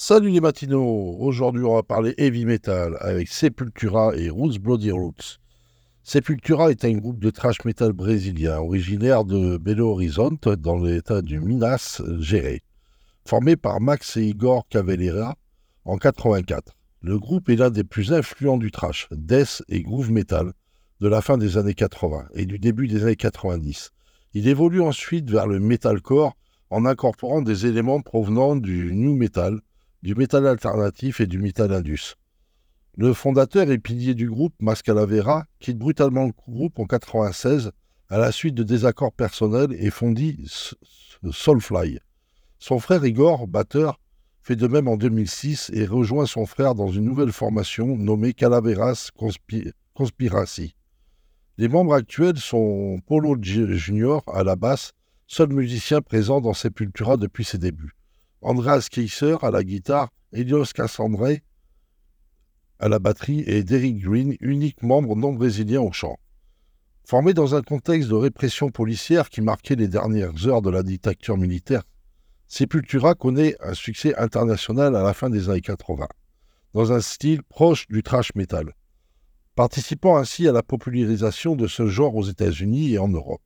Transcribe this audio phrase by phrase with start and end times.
[0.00, 5.40] Salut les matinos Aujourd'hui on va parler heavy metal avec Sepultura et Roots Bloody Roots.
[6.04, 11.40] Sepultura est un groupe de thrash metal brésilien originaire de Belo Horizonte dans l'état du
[11.40, 12.60] Minas Gerais,
[13.26, 15.34] formé par Max et Igor Cavalera
[15.84, 16.76] en 84.
[17.00, 20.52] Le groupe est l'un des plus influents du thrash, death et groove metal
[21.00, 23.90] de la fin des années 80 et du début des années 90.
[24.34, 26.36] Il évolue ensuite vers le metalcore
[26.70, 29.60] en incorporant des éléments provenant du new metal,
[30.02, 32.14] du métal alternatif et du métal indus.
[32.96, 37.70] Le fondateur et pilier du groupe, Mascalavera, quitte brutalement le groupe en 1996
[38.08, 40.36] à la suite de désaccords personnels et fondit
[41.30, 41.98] Soulfly.
[42.58, 44.00] Son frère Igor, batteur,
[44.42, 49.10] fait de même en 2006 et rejoint son frère dans une nouvelle formation nommée Calaveras
[49.94, 50.74] Conspiracy.
[51.58, 54.92] Les membres actuels sont Polo Junior à la basse,
[55.26, 57.97] seul musicien présent dans Sepultura depuis ses débuts.
[58.40, 61.38] Andreas Keiser à la guitare, Elios Cassandre
[62.80, 66.16] à la batterie et Derek Green, unique membre non brésilien au chant.
[67.04, 71.36] Formé dans un contexte de répression policière qui marquait les dernières heures de la dictature
[71.36, 71.82] militaire,
[72.46, 76.06] Sepultura connaît un succès international à la fin des années 80,
[76.74, 78.72] dans un style proche du thrash metal,
[79.54, 83.42] participant ainsi à la popularisation de ce genre aux États-Unis et en Europe.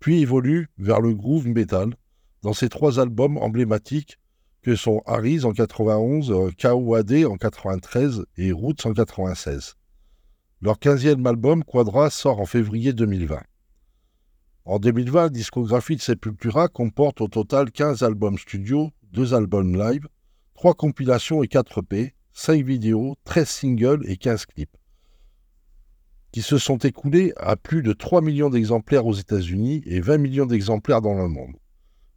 [0.00, 1.94] Puis évolue vers le groove metal,
[2.42, 4.18] dans ses trois albums emblématiques
[4.62, 9.74] que sont Harris en 91, KOAD en 93 et Roots en 96.
[10.60, 13.40] Leur 15e album, Quadra, sort en février 2020.
[14.64, 20.06] En 2020, la discographie de Sepultura comporte au total 15 albums studio, 2 albums live,
[20.54, 24.76] 3 compilations et 4 EP, 5 vidéos, 13 singles et 15 clips,
[26.32, 30.46] qui se sont écoulés à plus de 3 millions d'exemplaires aux États-Unis et 20 millions
[30.46, 31.56] d'exemplaires dans le monde.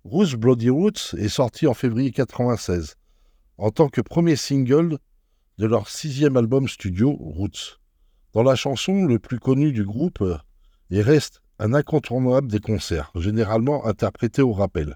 [0.04, 2.96] Rouge Bloody Roots est sorti en février 1996
[3.60, 4.98] en tant que premier single
[5.60, 7.80] de leur sixième album studio Roots.
[8.34, 10.24] Dans la chanson le plus connu du groupe,
[10.90, 14.96] et reste un incontournable des concerts, généralement interprété au rappel.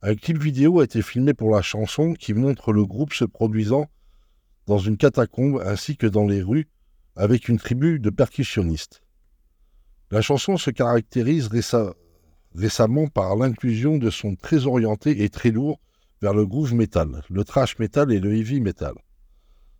[0.00, 3.90] Un clip vidéo a été filmé pour la chanson qui montre le groupe se produisant
[4.66, 6.66] dans une catacombe ainsi que dans les rues
[7.14, 9.02] avec une tribu de percussionnistes.
[10.10, 11.50] La chanson se caractérise
[12.54, 15.80] récemment par l'inclusion de sons très orientés et très lourds
[16.20, 18.94] vers le groove metal, le thrash metal et le heavy metal.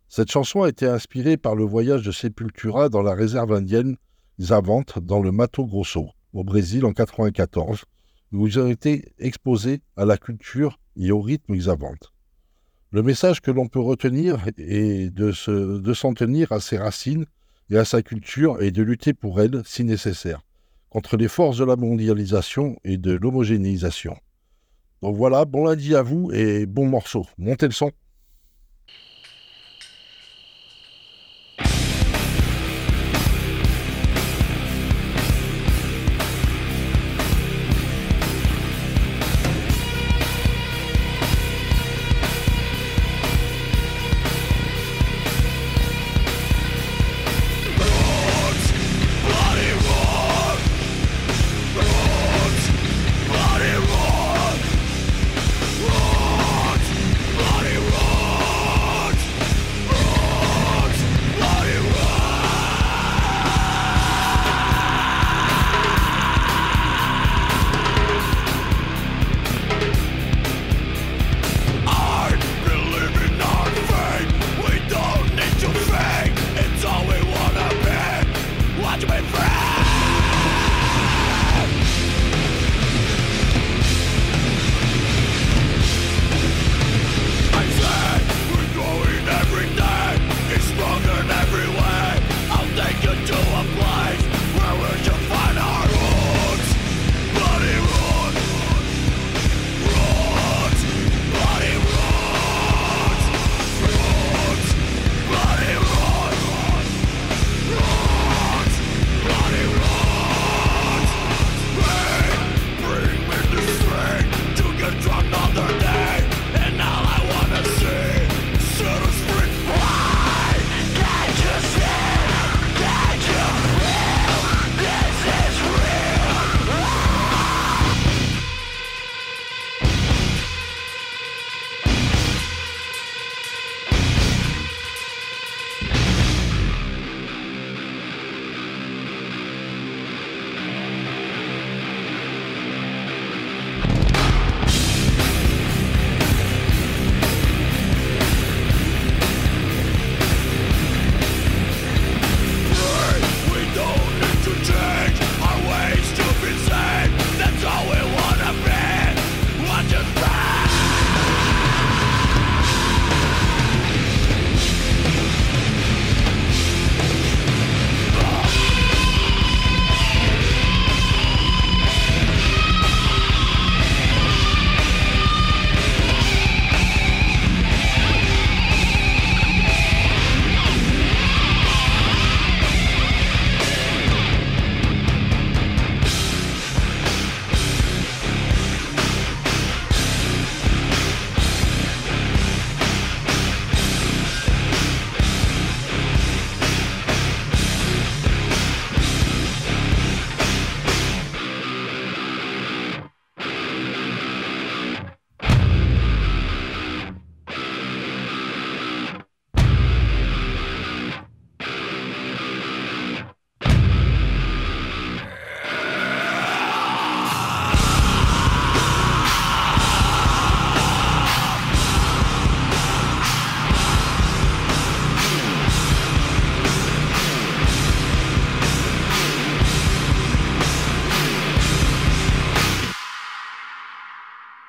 [0.07, 3.95] Cette chanson a été inspirée par le voyage de Sepultura dans la réserve indienne
[4.39, 7.85] Zavante dans le Mato Grosso, au Brésil en 1994,
[8.33, 12.11] où ils ont été exposés à la culture et au rythme Zavante.
[12.91, 15.31] Le message que l'on peut retenir est de
[15.93, 17.25] s'en tenir à ses racines
[17.69, 20.41] et à sa culture et de lutter pour elle si nécessaire
[20.91, 24.15] contre les forces de la mondialisation et de l'homogénéisation.
[25.01, 27.25] Donc voilà, bon lundi à vous et bon morceau.
[27.37, 27.91] Montez le son.